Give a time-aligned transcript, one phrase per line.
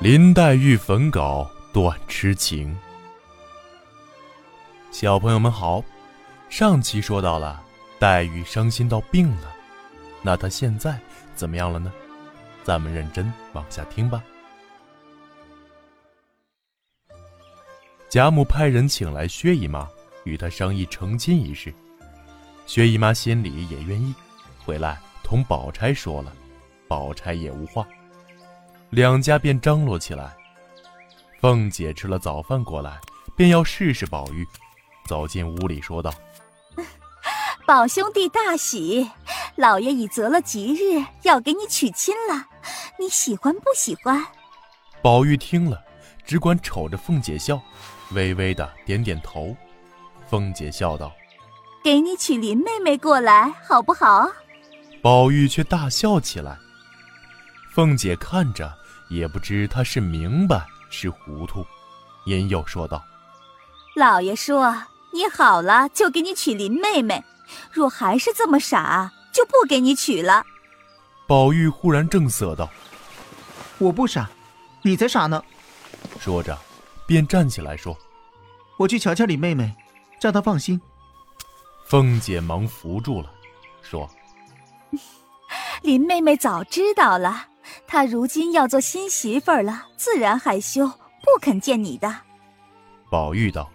[0.00, 2.76] 林黛玉焚稿断痴情。
[4.92, 5.82] 小朋友们好，
[6.48, 7.60] 上期说到了
[7.98, 9.52] 黛玉伤心到病了，
[10.22, 10.96] 那她现在
[11.34, 11.92] 怎么样了呢？
[12.62, 14.22] 咱们认真往下听吧。
[18.08, 19.88] 贾母派人请来薛姨妈，
[20.22, 21.74] 与她商议成亲一事。
[22.66, 24.14] 薛姨妈心里也愿意，
[24.64, 26.32] 回来同宝钗说了，
[26.86, 27.84] 宝钗也无话。
[28.90, 30.36] 两家便张罗起来。
[31.40, 32.98] 凤姐吃了早饭过来，
[33.36, 34.46] 便要试试宝玉。
[35.06, 36.12] 走进屋里，说道
[37.66, 39.10] ：“宝兄弟大喜，
[39.56, 42.46] 老爷已择了吉日，要给你娶亲了。
[42.98, 44.26] 你喜欢不喜欢？”
[45.00, 45.80] 宝玉听了，
[46.24, 47.60] 只管瞅着凤姐笑，
[48.12, 49.56] 微微的点点头。
[50.28, 51.12] 凤姐笑道
[51.82, 54.28] ：“给你娶林妹妹过来，好不好？”
[55.00, 56.58] 宝玉却大笑起来。
[57.78, 58.76] 凤姐看着。
[59.08, 61.64] 也不知他是明白是糊涂，
[62.26, 63.02] 因又说道
[63.96, 64.74] ：“老爷说
[65.14, 67.24] 你好了就给你娶林妹妹，
[67.72, 70.44] 若还是这么傻，就不给你娶了。”
[71.26, 72.68] 宝玉忽然正色道
[73.78, 74.28] ：“我不傻，
[74.82, 75.42] 你才傻呢。”
[76.20, 76.58] 说着，
[77.06, 77.96] 便站起来说
[78.76, 79.74] ：“我去瞧瞧林妹妹，
[80.20, 80.78] 叫她放心。”
[81.86, 83.30] 凤姐忙扶住了，
[83.80, 84.10] 说：
[85.80, 87.46] “林妹妹早知道了。”
[87.86, 92.14] 她如今要做新媳妇儿了，自然害羞，不肯见你的。
[93.10, 93.70] 宝玉道：“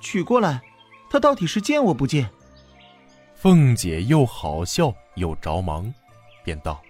[0.00, 0.60] 娶过来，
[1.08, 2.28] 她到底是见我不见？”
[3.34, 5.92] 凤姐又好笑又着忙，
[6.44, 6.82] 便道：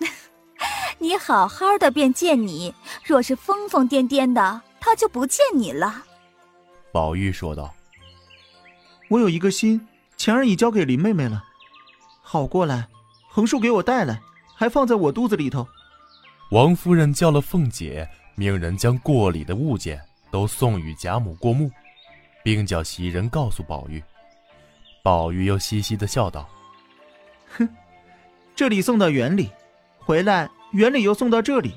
[0.98, 6.04] “你好好的便见你，若是疯疯癫癫的，她就不见你了。”
[6.92, 7.74] 宝玉说道
[9.08, 11.44] ：“我有一个心，前儿已交给林妹妹了，
[12.22, 12.88] 好过来，
[13.28, 14.20] 横竖给我带来。”
[14.54, 15.66] 还放在我肚子里头。
[16.50, 21.70] 王夫人叫了凤姐，命人将过礼的物件都送与贾母过目，
[22.42, 24.02] 并叫袭人告诉宝玉。
[25.02, 26.48] 宝玉又嘻嘻的笑道
[27.56, 27.68] ：“哼，
[28.54, 29.50] 这里送到园里，
[29.98, 31.74] 回来园里又送到这里，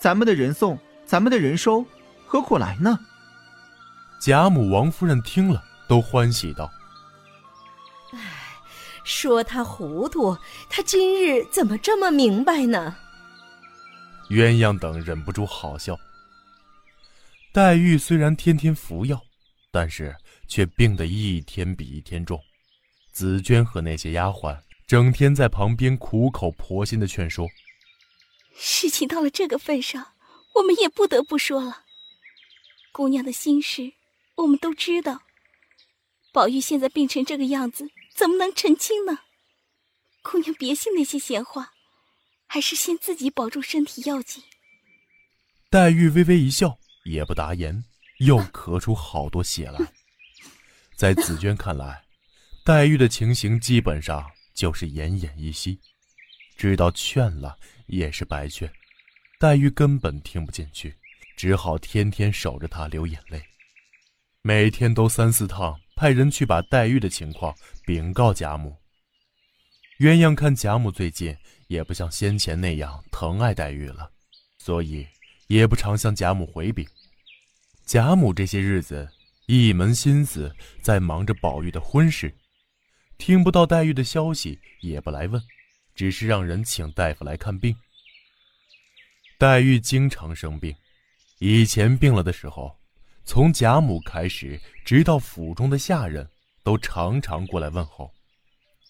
[0.00, 1.84] 咱们的人送，咱们的人收，
[2.26, 2.98] 何苦来呢？”
[4.20, 6.70] 贾母、王夫人听了，都欢喜道。
[9.04, 10.36] 说他糊涂，
[10.68, 12.96] 他今日怎么这么明白呢？
[14.30, 15.96] 鸳鸯等忍不住好笑。
[17.52, 19.22] 黛玉虽然天天服药，
[19.70, 20.16] 但是
[20.48, 22.40] 却病得一天比一天重。
[23.12, 27.46] 紫娟和那些丫鬟整天在旁边苦口婆心的劝说。
[28.56, 30.14] 事情到了这个份上，
[30.54, 31.82] 我们也不得不说了。
[32.92, 33.92] 姑娘的心事，
[34.36, 35.22] 我们都知道。
[36.32, 37.88] 宝玉现在病成这个样子。
[38.14, 39.18] 怎么能澄清呢？
[40.22, 41.72] 姑娘别信那些闲话，
[42.46, 44.42] 还是先自己保重身体要紧。
[45.68, 47.84] 黛玉微微一笑，也不答言，
[48.20, 49.80] 又咳出好多血来。
[50.96, 52.04] 在紫娟看来，
[52.64, 55.80] 黛玉的情形基本上就是奄奄一息，
[56.56, 58.72] 知道劝了也是白劝，
[59.40, 60.96] 黛玉根本听不进去，
[61.36, 63.44] 只好天天守着她流眼泪，
[64.42, 65.78] 每天都三四趟。
[65.96, 68.76] 派人去把黛玉的情况禀告贾母。
[69.98, 71.36] 鸳鸯看贾母最近
[71.68, 74.10] 也不像先前那样疼爱黛玉了，
[74.58, 75.06] 所以
[75.46, 76.86] 也不常向贾母回禀。
[77.86, 79.08] 贾母这些日子
[79.46, 82.34] 一门心思在忙着宝玉的婚事，
[83.18, 85.40] 听不到黛玉的消息也不来问，
[85.94, 87.76] 只是让人请大夫来看病。
[89.38, 90.74] 黛玉经常生病，
[91.38, 92.76] 以前病了的时候。
[93.24, 96.28] 从贾母开始，直到府中的下人，
[96.62, 98.12] 都常常过来问候。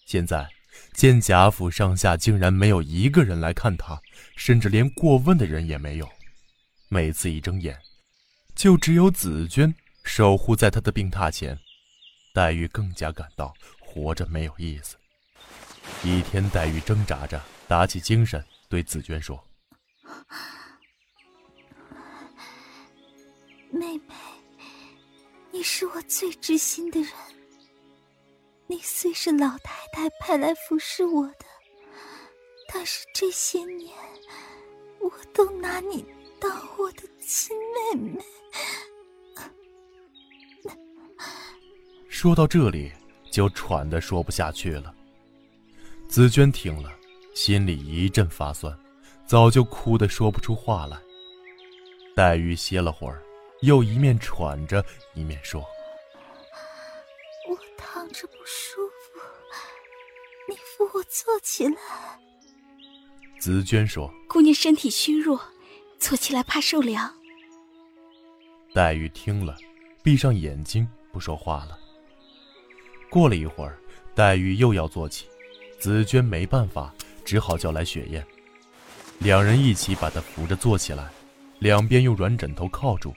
[0.07, 0.49] 现在
[0.93, 4.01] 见贾府上下竟然没有一个人来看他，
[4.37, 6.09] 甚至连过问的人也没有。
[6.89, 7.79] 每次一睁眼，
[8.55, 11.59] 就只有紫娟守护在他的病榻前。
[12.35, 14.97] 黛玉更加感到活着没有意思。
[16.03, 19.43] 一天，黛玉挣扎着打起精神，对紫娟说。
[23.75, 24.15] 妹妹，
[25.51, 27.11] 你是我最知心的人。
[28.69, 31.45] 你虽是老太太派来服侍我的，
[32.73, 33.91] 但是这些年，
[35.01, 36.07] 我都拿你
[36.39, 37.57] 当我的亲
[37.93, 38.25] 妹妹。
[42.09, 42.93] 说到这里，
[43.29, 44.95] 就喘的说不下去了。
[46.09, 46.93] 紫娟听了，
[47.35, 48.73] 心里一阵发酸，
[49.27, 50.97] 早就哭得说不出话来。
[52.15, 53.21] 黛玉歇了会儿。
[53.61, 54.85] 又一面喘着，
[55.15, 55.61] 一面说
[57.49, 59.21] ：“我躺着不舒服，
[60.49, 61.77] 你扶我坐起来。”
[63.41, 65.41] 紫娟说：“姑娘身体虚弱，
[65.99, 67.15] 坐起来怕受凉。
[68.75, 69.57] 黛玉听了，
[70.03, 71.79] 闭上眼睛不说话了。
[73.11, 73.79] 过了一会儿，
[74.15, 75.27] 黛玉又要坐起，
[75.79, 76.93] 紫娟没办法，
[77.25, 78.27] 只好叫来雪雁，
[79.21, 81.11] 两人一起把她扶着坐起来，
[81.61, 83.15] 两边用软枕头靠住，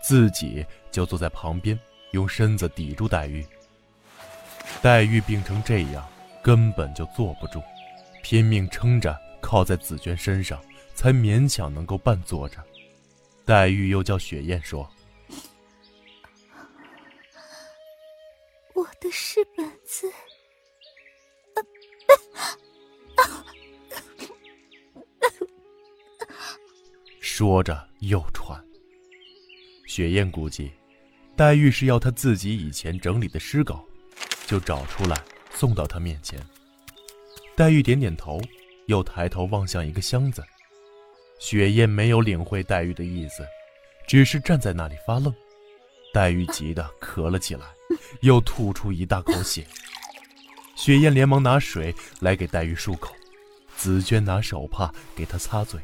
[0.00, 1.78] 自己就坐在旁边，
[2.12, 3.46] 用身子抵住黛玉。
[4.82, 6.08] 黛玉病成这样，
[6.42, 7.62] 根本就坐不住，
[8.22, 10.60] 拼命撑着靠在紫娟身上，
[10.94, 12.64] 才勉强能够半坐着。
[13.44, 14.88] 黛玉又叫雪雁说
[18.74, 20.10] ：“我的是本子。”
[27.18, 28.62] 说着又喘。
[29.90, 30.70] 雪雁估计，
[31.34, 33.84] 黛玉是要她自己以前整理的诗稿，
[34.46, 35.20] 就找出来
[35.50, 36.40] 送到她面前。
[37.56, 38.40] 黛玉点点头，
[38.86, 40.44] 又抬头望向一个箱子。
[41.40, 43.44] 雪雁没有领会黛玉的意思，
[44.06, 45.34] 只是站在那里发愣。
[46.14, 47.66] 黛玉急得咳了起来，
[48.20, 49.66] 又吐出一大口血。
[50.76, 53.12] 雪雁连忙拿水来给黛玉漱口，
[53.76, 55.80] 紫娟拿手帕给她擦嘴。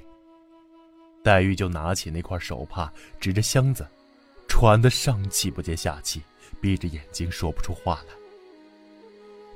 [1.24, 2.88] 黛玉就拿起那块手帕，
[3.18, 3.84] 指着箱子，
[4.58, 6.22] 喘得上气不接下气，
[6.62, 8.14] 闭着眼睛说不出话来。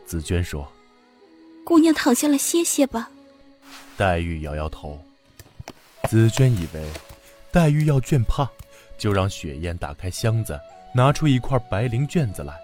[0.05, 0.71] 紫娟说
[1.65, 3.11] ：“姑娘躺下来歇歇吧。”
[3.97, 5.03] 黛玉摇摇头。
[6.07, 6.87] 紫娟以为
[7.51, 8.47] 黛玉要绢帕，
[8.99, 10.61] 就让雪雁打开箱子，
[10.95, 12.61] 拿出一块白绫卷子来。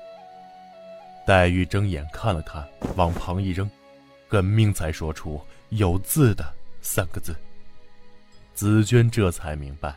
[1.27, 3.67] 黛玉睁眼看了看，往旁一扔，
[4.29, 5.41] 狠命才说出
[5.71, 6.45] “有字的”
[6.83, 7.35] 三个字。
[8.55, 9.97] 紫娟这才明白，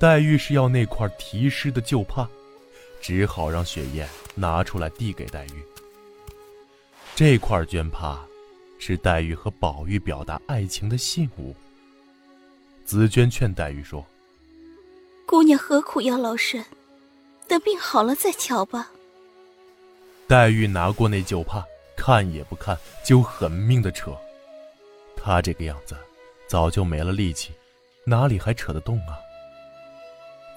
[0.00, 2.26] 黛玉是要那块题诗的旧帕，
[3.02, 5.62] 只好让雪雁拿出来递给黛玉。
[7.14, 8.18] 这块绢帕，
[8.78, 11.54] 是黛玉和宝玉表达爱情的信物。
[12.82, 14.02] 紫娟劝黛玉说
[15.28, 16.64] ：“姑娘何苦要劳神？
[17.46, 18.90] 等病好了再瞧吧。”
[20.26, 21.62] 黛玉拿过那旧帕，
[21.94, 22.74] 看也不看，
[23.04, 24.16] 就狠命的扯。
[25.14, 25.94] 她这个样子，
[26.48, 27.52] 早就没了力气，
[28.04, 29.18] 哪里还扯得动啊？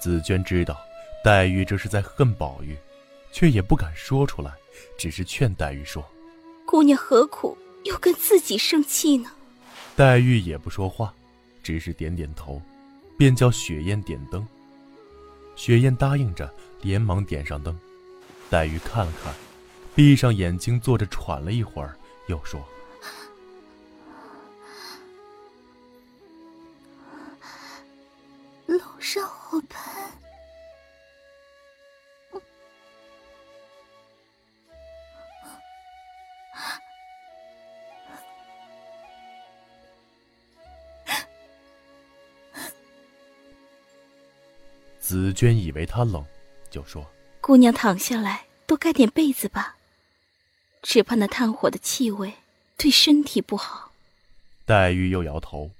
[0.04, 0.78] 紫娟知道
[1.24, 2.76] 黛玉这是在恨宝玉，
[3.32, 4.52] 却也不敢说出来，
[4.98, 6.04] 只是劝黛玉说
[6.66, 9.30] ：“姑娘何苦又跟自己生气呢？”
[9.96, 11.14] 黛玉也不说话。
[11.62, 12.60] 只是点点头，
[13.16, 14.46] 便叫雪雁点灯。
[15.56, 16.52] 雪雁答应着，
[16.82, 17.74] 连忙点上灯。
[18.50, 19.32] 黛玉看了看，
[19.94, 21.96] 闭上眼睛坐着喘了一会儿，
[22.26, 22.62] 又说
[28.68, 29.80] ：“楼上火盆。”
[45.06, 46.24] 紫娟以为他冷，
[46.70, 47.06] 就说
[47.42, 49.76] ：“姑娘躺下来，多盖点被子吧，
[50.80, 52.32] 只怕那炭火的气味
[52.78, 53.92] 对身体不好。”
[54.64, 55.70] 黛玉又摇头，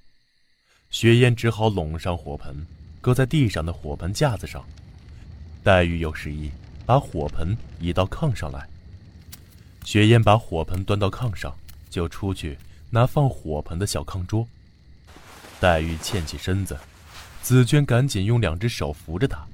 [0.90, 2.66] 雪雁只好拢上火盆，
[3.00, 4.62] 搁在地上的火盆架子上。
[5.62, 6.52] 黛玉又示意
[6.84, 8.68] 把火盆移到炕上来。
[9.86, 11.56] 雪雁把火盆端到炕上，
[11.88, 12.58] 就出去
[12.90, 14.46] 拿放火盆的小炕桌。
[15.58, 16.78] 黛玉欠起身子。
[17.44, 19.46] 紫娟赶紧用两只手扶着她，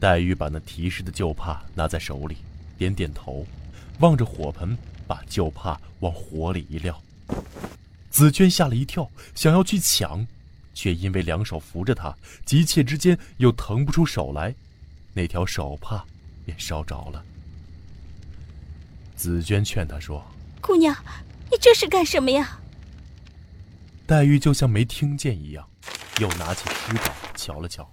[0.00, 2.38] 黛玉把那提示的旧帕拿在手里，
[2.76, 3.46] 点点头，
[4.00, 7.00] 望着火盆，把旧帕往火里一撂。
[8.10, 10.26] 紫娟吓了一跳，想要去抢，
[10.74, 12.12] 却因为两手扶着她，
[12.44, 14.52] 急切之间又腾不出手来，
[15.14, 16.04] 那条手帕
[16.44, 17.24] 便烧着了。
[19.14, 20.26] 紫娟劝她说
[20.60, 20.92] ：“姑娘，
[21.52, 22.58] 你这是干什么呀？”
[24.08, 25.64] 黛玉就像没听见一样。
[26.20, 27.86] 又拿起诗稿瞧了瞧，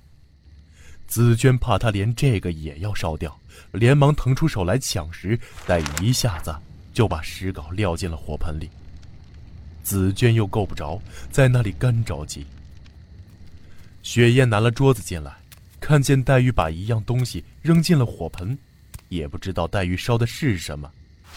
[1.08, 3.38] 紫娟怕他连这个也要烧掉，
[3.72, 5.38] 连忙腾出手来抢时，
[5.68, 6.56] 黛玉一下子
[6.94, 8.70] 就把诗稿撂进了火盆里。
[9.84, 12.46] 紫娟又够不着，在那里干着急。
[14.02, 15.36] 雪雁拿了桌子进来，
[15.82, 18.58] 看见黛玉把一样东西扔进了火盆，
[19.10, 20.90] 也不知道黛玉烧的是什么，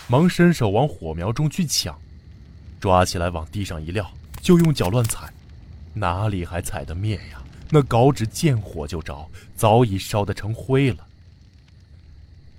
[0.07, 2.01] 忙伸手往火苗中去抢，
[2.79, 4.09] 抓起来往地上一撂，
[4.41, 5.29] 就用脚乱踩。
[5.97, 7.43] 哪里还踩得灭呀？
[7.71, 11.07] 那稿纸见火就着，早已烧得成灰了。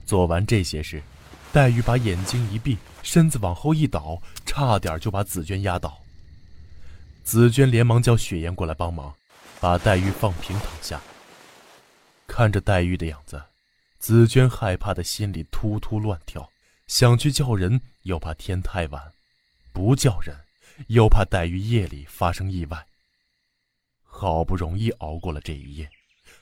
[0.06, 1.02] 做完这些事，
[1.54, 6.02] 黛玉把眼睛一闭，身子往后一倒，差点就把紫娟压倒。
[7.24, 9.14] 紫娟连忙叫雪雁过来帮忙，
[9.60, 11.00] 把黛玉放平躺下。
[12.26, 13.42] 看着黛玉的样子，
[14.00, 16.50] 紫娟害怕的心里突突乱跳，
[16.88, 19.02] 想去叫人，又怕天太晚；
[19.72, 20.36] 不叫人，
[20.88, 22.87] 又怕黛玉夜里发生意外。
[24.20, 25.88] 好不容易熬过了这一夜，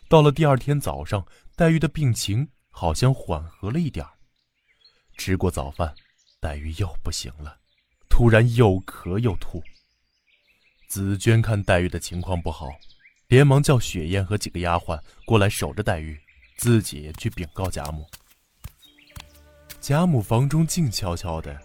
[0.08, 1.28] 到了第二天早上，
[1.58, 4.14] 黛玉的病情好像缓和了一点儿
[5.18, 5.94] 吃过早饭，
[6.40, 7.58] 黛玉又不行了，
[8.08, 9.62] 突然又咳又吐。
[10.88, 12.70] 紫娟看黛玉的情况不好，
[13.28, 16.18] 连忙叫雪雁和几个丫鬟过来守着黛玉，
[16.56, 18.08] 自己去禀告贾母。
[19.82, 21.62] 贾母房中静悄悄的，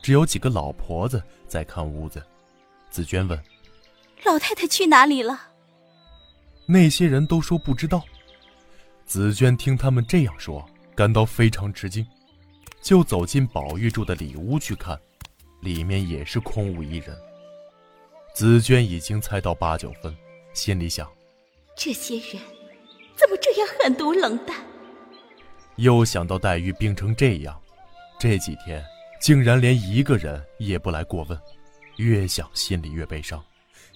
[0.00, 2.24] 只有几个老婆子在看屋子。
[2.88, 3.36] 紫娟问
[4.24, 5.48] ：“老太太去哪里了？”
[6.66, 8.04] 那些人都说不知道。
[9.04, 12.06] 紫娟听他们这样说，感到非常吃惊，
[12.80, 14.96] 就走进宝玉住的里屋去看，
[15.60, 17.16] 里面也是空无一人。
[18.32, 20.16] 紫娟已经猜到八九分，
[20.54, 21.10] 心里想：
[21.76, 22.40] 这些人
[23.16, 24.56] 怎么这样狠毒冷淡？
[25.74, 27.60] 又想到黛玉病成这样，
[28.16, 28.84] 这几天
[29.20, 31.36] 竟然连一个人也不来过问，
[31.96, 33.42] 越想心里越悲伤，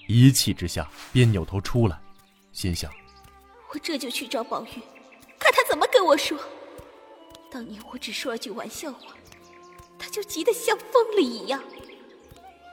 [0.07, 1.99] 一气之下便扭头出来，
[2.51, 2.91] 心想：
[3.73, 4.81] 我这就去找宝玉，
[5.39, 6.37] 看他怎么跟我说。
[7.51, 9.15] 当年我只说了句玩笑话，
[9.97, 11.63] 他就急得像疯了一样。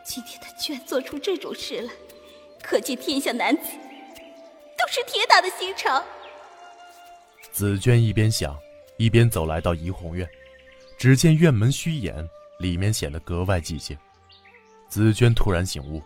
[0.04, 1.92] 今天他居然做出这种事来，
[2.62, 3.62] 可见天下男子
[4.76, 6.04] 都是铁打的心肠。
[7.52, 8.58] 紫娟一边想，
[8.96, 10.28] 一边走来到怡红院，
[10.98, 13.96] 只见院门虚掩，里面显得格外寂静。
[14.88, 16.02] 紫娟突然醒悟，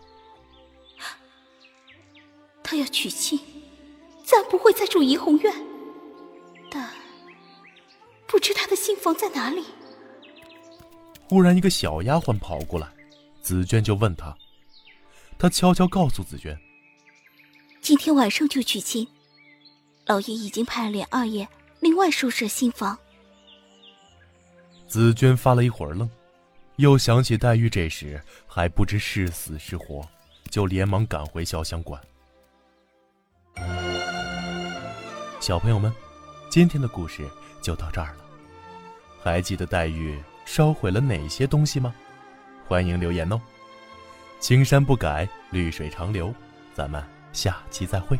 [2.69, 3.39] 他要娶亲，
[4.25, 5.53] 暂不会再住怡红院，
[6.69, 6.91] 但
[8.27, 9.63] 不知他的新房在哪里。
[11.29, 12.85] 忽然，一个小丫鬟跑过来。
[13.41, 14.37] 紫娟就问他，
[15.39, 16.59] 他悄悄告诉紫娟
[17.79, 19.07] ：“今天晚上就娶亲，
[20.05, 21.47] 老爷已经派了琏二爷
[21.79, 22.99] 另外收拾新房。”
[24.89, 26.09] 紫娟发了一会儿愣，
[26.75, 30.05] 又想起黛玉这时还不知是死是活，
[30.51, 32.01] 就连忙赶回潇湘馆。
[35.39, 35.93] 小朋友们，
[36.49, 37.27] 今天的故事
[37.61, 38.17] 就到这儿了，
[39.23, 41.93] 还记得黛玉烧毁了哪些东西吗？
[42.67, 43.39] 欢迎留言哦！
[44.39, 46.33] 青山不改，绿水长流，
[46.73, 48.19] 咱们下期再会。